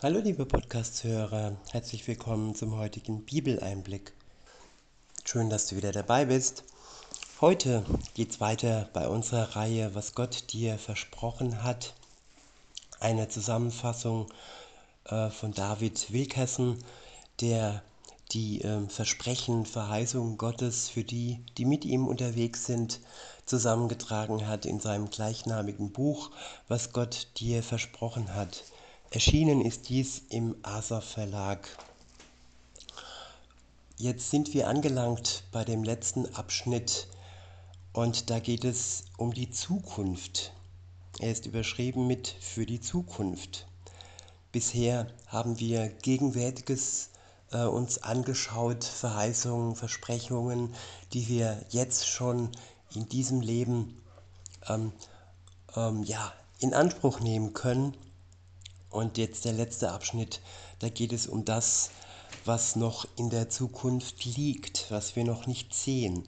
[0.00, 4.12] Hallo liebe Podcast-Hörer, herzlich willkommen zum heutigen Bibeleinblick.
[5.24, 6.62] Schön, dass du wieder dabei bist.
[7.40, 7.84] Heute
[8.14, 11.94] geht es weiter bei unserer Reihe, was Gott dir versprochen hat.
[13.00, 14.28] Eine Zusammenfassung
[15.06, 16.78] äh, von David Wilkerson,
[17.40, 17.82] der
[18.30, 23.00] die äh, Versprechen, Verheißungen Gottes für die, die mit ihm unterwegs sind,
[23.46, 26.30] zusammengetragen hat in seinem gleichnamigen Buch,
[26.68, 28.62] was Gott dir versprochen hat.
[29.10, 31.66] Erschienen ist dies im ASA Verlag.
[33.96, 37.08] Jetzt sind wir angelangt bei dem letzten Abschnitt
[37.94, 40.52] und da geht es um die Zukunft.
[41.20, 43.66] Er ist überschrieben mit für die Zukunft.
[44.52, 47.08] Bisher haben wir Gegenwärtiges
[47.50, 50.74] äh, uns angeschaut, Verheißungen, Versprechungen,
[51.14, 52.50] die wir jetzt schon
[52.94, 54.02] in diesem Leben
[54.68, 54.92] ähm,
[55.74, 57.96] ähm, ja, in Anspruch nehmen können
[58.90, 60.40] und jetzt der letzte Abschnitt,
[60.78, 61.90] da geht es um das,
[62.44, 66.26] was noch in der Zukunft liegt, was wir noch nicht sehen.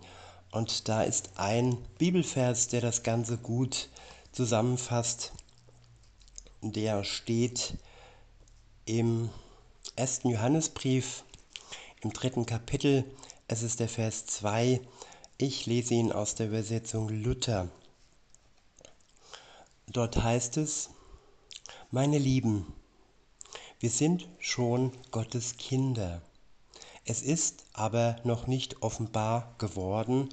[0.50, 3.88] Und da ist ein Bibelvers, der das Ganze gut
[4.32, 5.32] zusammenfasst.
[6.62, 7.74] Der steht
[8.84, 9.30] im
[9.96, 11.24] ersten Johannesbrief
[12.02, 13.04] im dritten Kapitel.
[13.48, 14.80] Es ist der Vers 2.
[15.38, 17.68] Ich lese ihn aus der Übersetzung Luther.
[19.86, 20.90] Dort heißt es,
[21.92, 22.72] meine Lieben,
[23.80, 26.22] wir sind schon Gottes Kinder.
[27.04, 30.28] Es ist aber noch nicht offenbar geworden,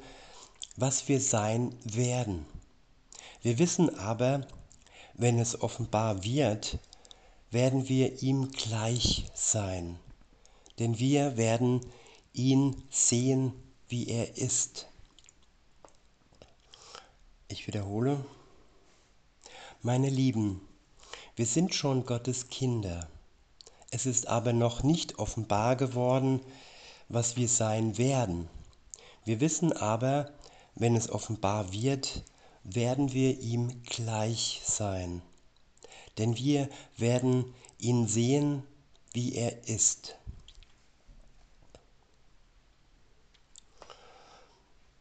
[0.76, 2.46] was wir sein werden.
[3.42, 4.46] Wir wissen aber,
[5.16, 6.78] wenn es offenbar wird,
[7.50, 9.98] werden wir ihm gleich sein,
[10.78, 11.82] denn wir werden
[12.34, 13.52] ihn sehen,
[13.88, 14.86] wie er ist.
[17.48, 18.24] Ich wiederhole,
[19.82, 20.67] meine Lieben,
[21.38, 23.08] wir sind schon Gottes Kinder.
[23.92, 26.42] Es ist aber noch nicht offenbar geworden,
[27.10, 28.50] was wir sein werden.
[29.24, 30.32] Wir wissen aber,
[30.74, 32.24] wenn es offenbar wird,
[32.64, 35.22] werden wir ihm gleich sein.
[36.18, 38.64] Denn wir werden ihn sehen,
[39.14, 40.16] wie er ist.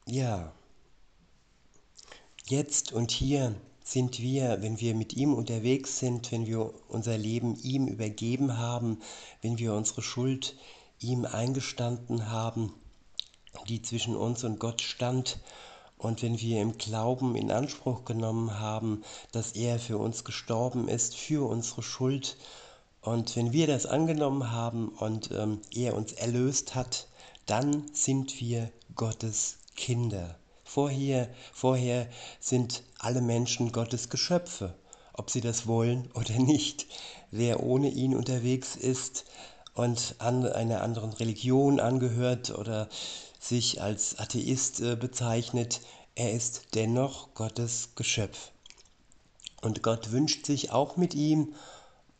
[0.05, 0.53] Ja,
[2.45, 3.55] jetzt und hier
[3.87, 8.99] sind wir, wenn wir mit ihm unterwegs sind, wenn wir unser Leben ihm übergeben haben,
[9.43, 10.57] wenn wir unsere Schuld
[10.99, 12.75] ihm eingestanden haben,
[13.69, 15.39] die zwischen uns und Gott stand,
[15.99, 21.17] und wenn wir im Glauben in Anspruch genommen haben, dass er für uns gestorben ist,
[21.17, 22.37] für unsere Schuld,
[23.03, 27.07] und wenn wir das angenommen haben und ähm, er uns erlöst hat,
[27.47, 30.37] dann sind wir Gottes Kinder.
[30.77, 32.07] Vorher, vorher
[32.39, 34.75] sind alle Menschen Gottes Geschöpfe,
[35.15, 36.85] ob sie das wollen oder nicht.
[37.31, 39.25] Wer ohne ihn unterwegs ist
[39.73, 42.91] und an einer anderen Religion angehört oder
[43.41, 45.81] sich als Atheist äh, bezeichnet,
[46.15, 48.51] er ist dennoch Gottes Geschöpf.
[49.63, 51.55] Und Gott wünscht sich auch mit ihm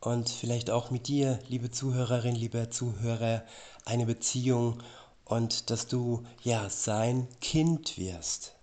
[0.01, 3.43] und vielleicht auch mit dir, liebe Zuhörerin, lieber Zuhörer,
[3.85, 4.81] eine Beziehung
[5.27, 8.53] und dass du ja sein Kind wirst,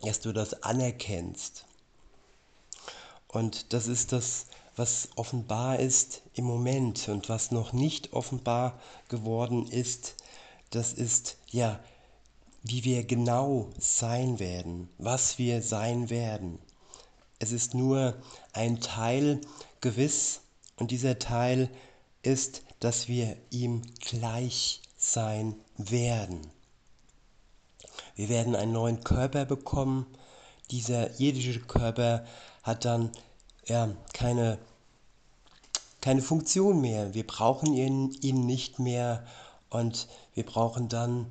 [0.00, 1.66] dass du das anerkennst.
[3.28, 9.66] Und das ist das, was offenbar ist im Moment und was noch nicht offenbar geworden
[9.66, 10.14] ist,
[10.70, 11.78] das ist ja,
[12.62, 16.58] wie wir genau sein werden, was wir sein werden.
[17.38, 18.16] Es ist nur
[18.52, 19.40] ein Teil
[19.82, 20.40] gewiss
[20.76, 21.68] und dieser Teil
[22.22, 24.80] ist, dass wir ihm gleich
[25.12, 26.40] sein werden.
[28.14, 30.06] Wir werden einen neuen Körper bekommen.
[30.70, 32.24] Dieser irdische Körper
[32.62, 33.10] hat dann
[33.66, 34.58] ja, keine,
[36.00, 37.14] keine Funktion mehr.
[37.14, 39.24] Wir brauchen ihn, ihn nicht mehr
[39.70, 41.26] und wir brauchen dann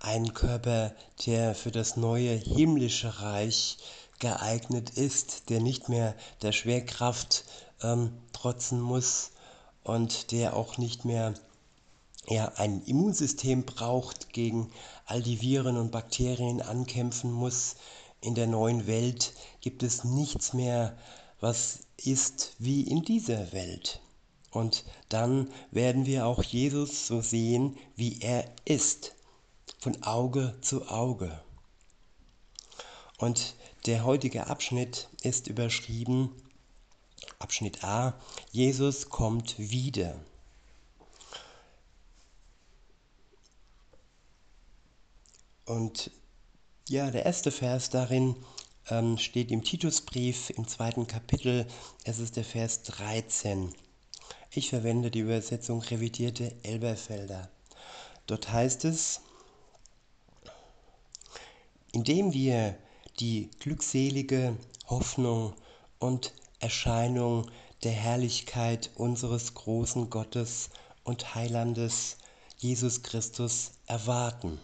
[0.00, 0.92] einen Körper,
[1.26, 3.78] der für das neue himmlische Reich
[4.18, 7.44] geeignet ist, der nicht mehr der Schwerkraft
[7.82, 9.30] ähm, trotzen muss
[9.84, 11.34] und der auch nicht mehr
[12.26, 14.70] er ein Immunsystem braucht, gegen
[15.06, 17.76] all die Viren und Bakterien ankämpfen muss.
[18.20, 20.96] In der neuen Welt gibt es nichts mehr,
[21.40, 24.00] was ist wie in dieser Welt.
[24.50, 29.14] Und dann werden wir auch Jesus so sehen, wie er ist,
[29.78, 31.42] von Auge zu Auge.
[33.18, 36.30] Und der heutige Abschnitt ist überschrieben,
[37.38, 38.14] Abschnitt A,
[38.52, 40.14] Jesus kommt wieder.
[45.64, 46.10] Und
[46.88, 48.36] ja, der erste Vers darin
[48.90, 51.66] ähm, steht im Titusbrief im zweiten Kapitel.
[52.04, 53.72] Es ist der Vers 13.
[54.50, 57.48] Ich verwende die Übersetzung revidierte Elberfelder.
[58.26, 59.20] Dort heißt es,
[61.92, 62.76] indem wir
[63.20, 64.56] die glückselige
[64.88, 65.54] Hoffnung
[65.98, 67.50] und Erscheinung
[67.82, 70.70] der Herrlichkeit unseres großen Gottes
[71.04, 72.16] und Heilandes
[72.58, 74.60] Jesus Christus erwarten.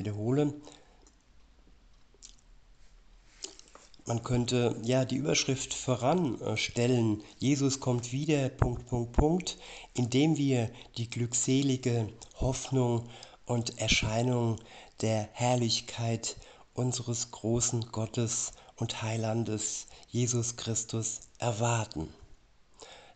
[0.00, 0.54] Wiederhole,
[4.06, 9.58] man könnte ja die Überschrift voranstellen, Jesus kommt wieder, Punkt, Punkt, Punkt,
[9.92, 12.08] indem wir die glückselige
[12.40, 13.10] Hoffnung
[13.44, 14.56] und Erscheinung
[15.02, 16.38] der Herrlichkeit
[16.72, 22.08] unseres großen Gottes und Heilandes Jesus Christus erwarten.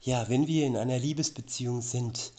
[0.03, 2.35] Ja, wenn wir in einer Liebesbeziehung sind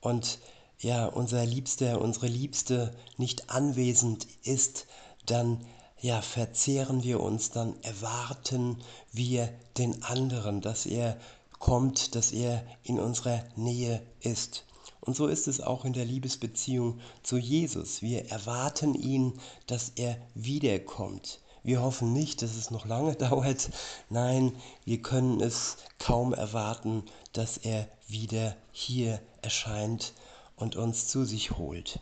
[0.00, 0.38] und
[0.80, 4.86] ja, unser Liebster, unsere Liebste nicht anwesend ist,
[5.26, 5.64] dann
[6.00, 8.78] ja, verzehren wir uns, dann erwarten
[9.12, 11.18] wir den anderen, dass er
[11.58, 14.64] kommt, dass er in unserer Nähe ist.
[15.02, 18.00] Und so ist es auch in der Liebesbeziehung zu Jesus.
[18.00, 21.40] Wir erwarten ihn, dass er wiederkommt.
[21.62, 23.68] Wir hoffen nicht, dass es noch lange dauert.
[24.08, 24.52] Nein,
[24.86, 27.04] wir können es kaum erwarten,
[27.34, 30.14] dass er wieder hier erscheint
[30.60, 31.98] und uns zu sich holt.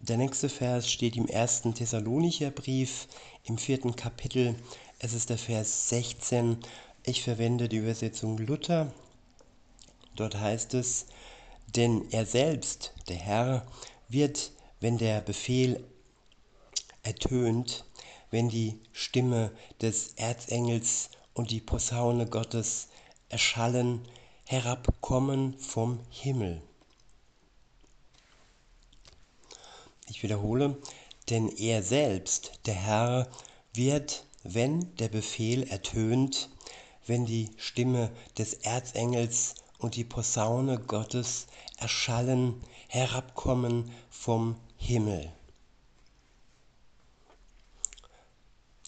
[0.00, 3.08] Der nächste Vers steht im ersten Thessalonicher Brief
[3.44, 4.54] im vierten Kapitel.
[4.98, 6.58] Es ist der Vers 16.
[7.04, 8.92] Ich verwende die Übersetzung Luther.
[10.14, 11.06] Dort heißt es,
[11.74, 13.66] denn er selbst, der Herr,
[14.08, 15.82] wird, wenn der Befehl
[17.02, 17.84] ertönt,
[18.30, 22.88] wenn die Stimme des Erzengels und die Posaune Gottes
[23.28, 24.06] erschallen,
[24.44, 26.62] herabkommen vom Himmel.
[30.08, 30.76] Ich wiederhole,
[31.30, 33.28] denn er selbst, der Herr,
[33.72, 36.50] wird, wenn der Befehl ertönt,
[37.06, 41.46] wenn die Stimme des Erzengels und die Posaune Gottes
[41.78, 45.32] erschallen, herabkommen vom Himmel.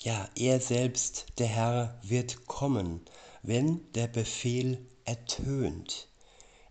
[0.00, 3.00] Ja, er selbst, der Herr, wird kommen,
[3.42, 6.08] wenn der Befehl ertönt.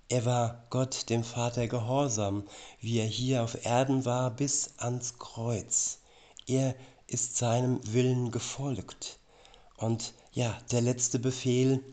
[0.10, 2.44] Er war Gott dem Vater gehorsam,
[2.80, 6.00] wie er hier auf Erden war, bis ans Kreuz.
[6.46, 6.76] Er
[7.08, 9.18] ist seinem Willen gefolgt.
[9.78, 11.84] Und ja, der letzte Befehl,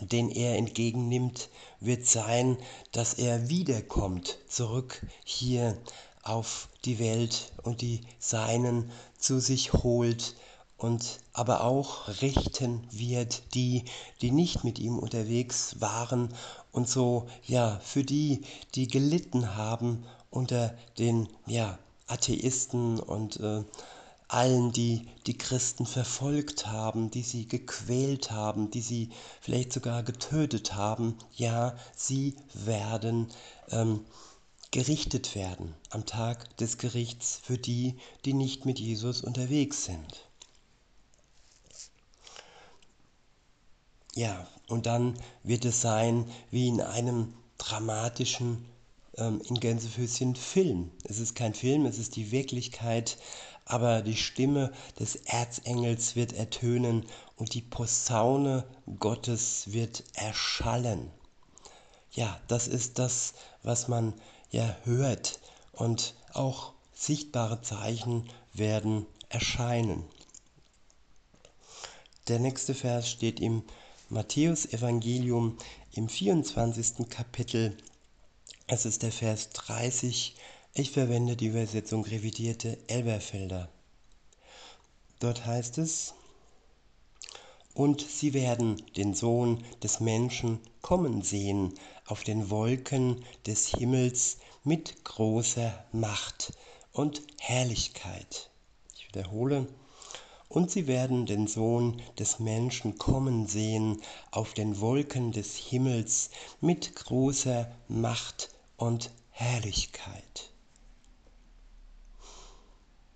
[0.00, 1.48] den er entgegennimmt,
[1.80, 2.58] wird sein,
[2.92, 5.76] dass er wiederkommt, zurück hier
[6.22, 10.34] auf die Welt und die Seinen zu sich holt
[10.82, 13.84] und aber auch richten wird die,
[14.20, 16.34] die nicht mit ihm unterwegs waren
[16.72, 18.42] und so, ja, für die,
[18.74, 23.62] die gelitten haben unter den, ja, Atheisten und äh,
[24.26, 30.74] allen, die die Christen verfolgt haben, die sie gequält haben, die sie vielleicht sogar getötet
[30.74, 33.28] haben, ja, sie werden
[33.70, 34.00] ähm,
[34.72, 37.94] gerichtet werden am Tag des Gerichts für die,
[38.24, 40.31] die nicht mit Jesus unterwegs sind.
[44.14, 48.66] Ja, und dann wird es sein wie in einem dramatischen,
[49.16, 50.90] ähm, in Gänsefüßchen Film.
[51.04, 53.16] Es ist kein Film, es ist die Wirklichkeit,
[53.64, 57.06] aber die Stimme des Erzengels wird ertönen
[57.36, 58.64] und die Posaune
[58.98, 61.10] Gottes wird erschallen.
[62.10, 64.12] Ja, das ist das, was man
[64.50, 65.40] ja hört
[65.72, 70.04] und auch sichtbare Zeichen werden erscheinen.
[72.28, 73.64] Der nächste Vers steht im
[74.12, 75.56] Matthäus Evangelium
[75.94, 77.08] im 24.
[77.08, 77.74] Kapitel.
[78.66, 80.36] Es ist der Vers 30.
[80.74, 83.70] Ich verwende die Übersetzung revidierte Elberfelder.
[85.18, 86.12] Dort heißt es,
[87.72, 91.72] und sie werden den Sohn des Menschen kommen sehen
[92.04, 96.52] auf den Wolken des Himmels mit großer Macht
[96.92, 98.50] und Herrlichkeit.
[98.94, 99.66] Ich wiederhole,
[100.52, 106.28] und sie werden den Sohn des Menschen kommen sehen auf den Wolken des Himmels
[106.60, 110.50] mit großer Macht und Herrlichkeit.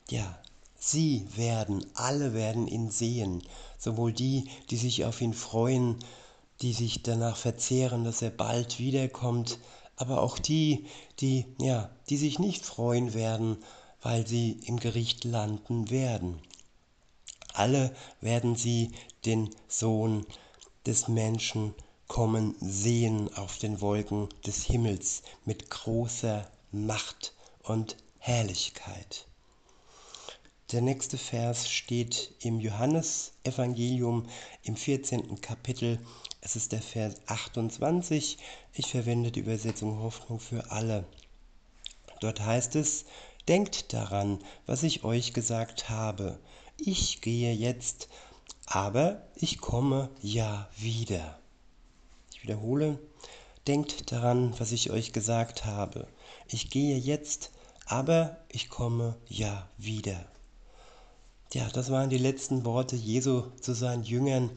[0.08, 0.38] Ja,
[0.78, 3.42] sie werden, alle werden ihn sehen,
[3.76, 5.96] sowohl die, die sich auf ihn freuen,
[6.62, 9.58] die sich danach verzehren, dass er bald wiederkommt,
[9.96, 10.86] aber auch die,
[11.20, 13.58] die, ja, die sich nicht freuen werden,
[14.00, 16.40] weil sie im Gericht landen werden
[17.58, 18.92] alle werden sie
[19.24, 20.26] den Sohn
[20.86, 21.74] des Menschen
[22.06, 29.26] kommen sehen auf den Wolken des Himmels mit großer Macht und Herrlichkeit.
[30.72, 34.28] Der nächste Vers steht im Johannesevangelium
[34.62, 35.40] im 14.
[35.40, 35.98] Kapitel.
[36.40, 38.38] Es ist der Vers 28.
[38.74, 41.04] Ich verwende die Übersetzung Hoffnung für alle.
[42.20, 43.04] Dort heißt es,
[43.48, 46.36] Denkt daran, was ich euch gesagt habe.
[46.78, 48.08] Ich gehe jetzt,
[48.66, 51.38] aber ich komme ja wieder.
[52.32, 52.98] Ich wiederhole,
[53.66, 56.06] denkt daran, was ich euch gesagt habe.
[56.46, 57.50] Ich gehe jetzt,
[57.86, 60.26] aber ich komme ja wieder.
[61.54, 64.50] Ja, das waren die letzten Worte Jesu zu seinen Jüngern,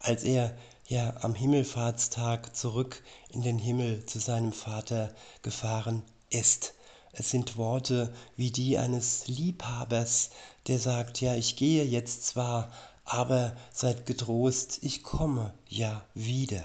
[0.00, 0.54] als er
[0.86, 6.74] ja am Himmelfahrtstag zurück in den Himmel zu seinem Vater gefahren ist.
[7.16, 10.30] Es sind Worte wie die eines Liebhabers,
[10.66, 12.72] der sagt, ja, ich gehe jetzt zwar,
[13.04, 16.64] aber seid getrost, ich komme ja wieder.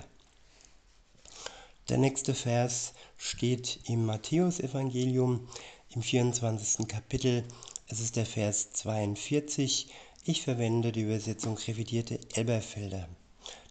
[1.89, 5.47] Der nächste Vers steht im Matthäusevangelium
[5.91, 6.87] im 24.
[6.87, 7.43] Kapitel.
[7.87, 9.87] Es ist der Vers 42.
[10.23, 13.07] Ich verwende die Übersetzung revidierte Elberfelder.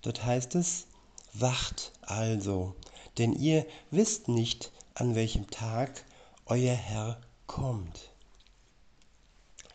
[0.02, 0.86] Dort heißt es,
[1.32, 2.74] Wacht also,
[3.18, 6.04] denn ihr wisst nicht, an welchem Tag
[6.48, 8.10] euer Herr kommt.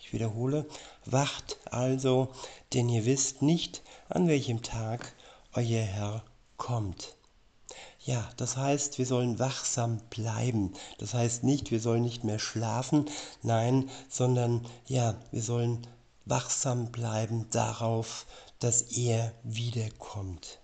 [0.01, 0.67] Ich wiederhole,
[1.05, 2.29] wacht also,
[2.73, 5.13] denn ihr wisst nicht, an welchem Tag
[5.53, 6.23] euer Herr
[6.57, 7.15] kommt.
[8.05, 10.73] Ja, das heißt, wir sollen wachsam bleiben.
[10.97, 13.09] Das heißt nicht, wir sollen nicht mehr schlafen,
[13.43, 15.87] nein, sondern ja, wir sollen
[16.25, 18.25] wachsam bleiben darauf,
[18.59, 20.59] dass er wiederkommt.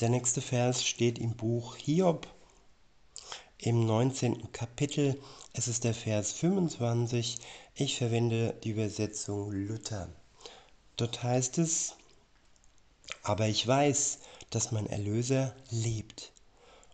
[0.00, 2.26] Der nächste Vers steht im Buch Hiob
[3.64, 4.52] im 19.
[4.52, 5.18] Kapitel.
[5.54, 7.38] Es ist der Vers 25.
[7.74, 10.10] Ich verwende die Übersetzung Luther.
[10.98, 11.94] Dort heißt es,
[13.22, 14.18] aber ich weiß,
[14.50, 16.32] dass mein Erlöser lebt.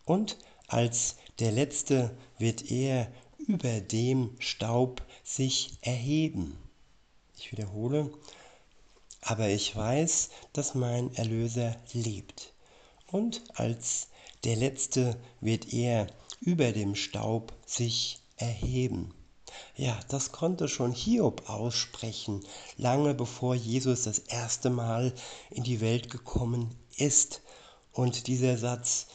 [0.05, 3.11] Und als der Letzte wird er
[3.49, 6.57] über dem Staub sich erheben.
[7.37, 8.13] Ich wiederhole,
[9.23, 12.53] aber ich weiß, dass mein Erlöser lebt.
[13.09, 14.07] Und als
[14.45, 16.07] der Letzte wird er
[16.41, 19.15] über dem Staub sich erheben.
[19.77, 22.45] Ja, das konnte schon Hiob aussprechen,
[22.77, 25.13] lange bevor Jesus das erste Mal
[25.51, 27.43] in die Welt gekommen ist.
[27.93, 29.07] Und dieser Satz,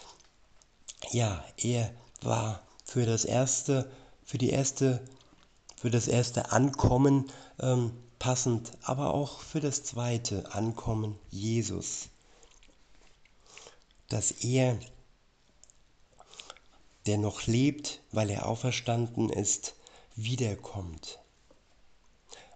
[1.12, 3.89] ja, er war für das erste,
[4.24, 5.01] für die erste,
[5.77, 12.10] für das erste Ankommen ähm, passend, aber auch für das zweite Ankommen Jesus.
[14.10, 14.79] Dass er
[17.05, 19.75] der noch lebt, weil er auferstanden ist,
[20.15, 21.19] wiederkommt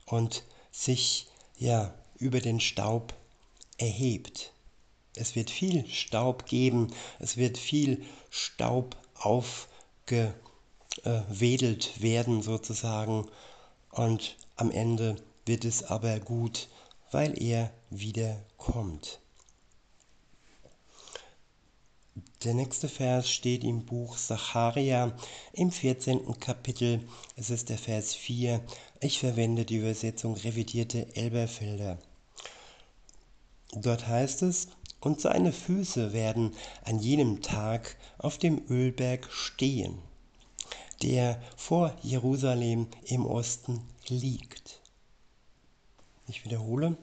[0.05, 1.27] und sich
[1.57, 3.13] ja über den Staub
[3.77, 4.53] erhebt.
[5.15, 10.31] Es wird viel Staub geben, es wird viel Staub aufgewedelt
[12.01, 13.27] werden sozusagen
[13.91, 15.15] und am Ende
[15.45, 16.69] wird es aber gut,
[17.11, 19.19] weil er wiederkommt.
[22.43, 25.15] Der nächste Vers steht im Buch Sacharia
[25.53, 26.39] im 14.
[26.39, 27.01] Kapitel.
[27.35, 28.61] Es ist der Vers 4.
[28.99, 31.99] Ich verwende die Übersetzung revidierte Elberfelder.
[33.73, 34.69] Dort heißt es,
[35.01, 39.99] und seine Füße werden an jenem Tag auf dem Ölberg stehen,
[41.01, 44.81] der vor Jerusalem im Osten liegt.
[46.27, 46.97] Ich wiederhole,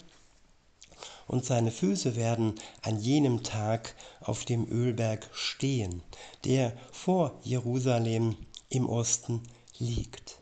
[1.27, 6.03] und seine Füße werden an jenem Tag auf dem Ölberg stehen,
[6.45, 8.37] der vor Jerusalem
[8.69, 9.43] im Osten
[9.79, 10.39] liegt.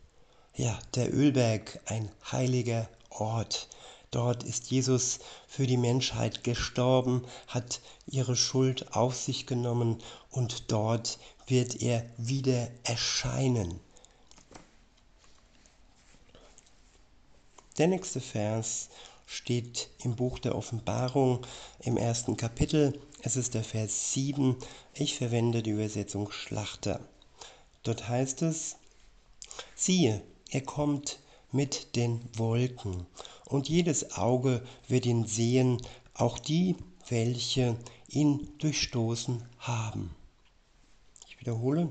[0.54, 3.68] Ja, der Ölberg, ein heiliger Ort.
[4.10, 9.98] Dort ist Jesus für die Menschheit gestorben, hat ihre Schuld auf sich genommen
[10.30, 13.80] und dort wird er wieder erscheinen.
[17.76, 18.88] Der nächste Vers
[19.34, 21.44] steht im Buch der Offenbarung
[21.80, 23.00] im ersten Kapitel.
[23.20, 24.56] Es ist der Vers 7.
[24.94, 27.00] Ich verwende die Übersetzung Schlachter.
[27.82, 28.76] Dort heißt es,
[29.74, 31.18] siehe, er kommt
[31.50, 33.06] mit den Wolken,
[33.46, 35.82] und jedes Auge wird ihn sehen,
[36.14, 36.76] auch die,
[37.08, 37.76] welche
[38.08, 40.14] ihn durchstoßen haben.
[41.28, 41.90] Ich wiederhole,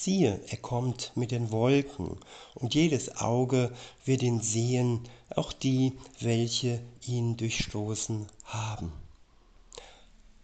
[0.00, 2.18] siehe, er kommt mit den Wolken,
[2.54, 3.72] und jedes Auge
[4.04, 5.00] wird ihn sehen,
[5.34, 8.92] auch die, welche ihn durchstoßen haben.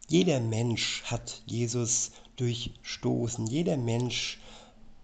[0.09, 4.41] Jeder Mensch hat Jesus durchstoßen, jeder Mensch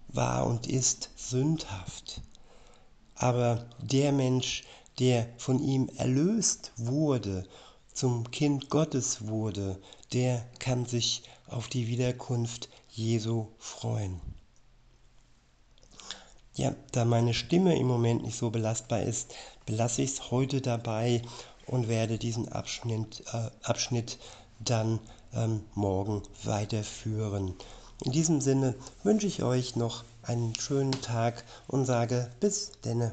[0.08, 2.20] war und ist sündhaft.
[3.14, 4.64] Aber der Mensch,
[4.98, 7.46] der von ihm erlöst wurde,
[7.94, 9.80] zum Kind Gottes wurde,
[10.12, 14.20] der kann sich auf die Wiederkunft Jesu freuen.
[16.54, 19.34] Ja, da meine Stimme im Moment nicht so belastbar ist,
[19.66, 21.22] belasse ich es heute dabei
[21.66, 24.18] und werde diesen Abschnitt, äh, Abschnitt
[24.58, 24.98] dann
[25.32, 27.54] ähm, morgen weiterführen.
[28.04, 33.12] In diesem Sinne wünsche ich euch noch einen schönen Tag und sage bis denne.